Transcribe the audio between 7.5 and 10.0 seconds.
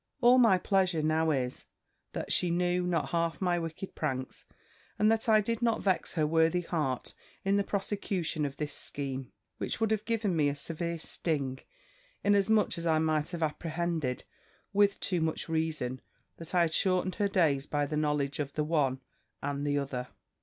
the prosecution of this scheme; which would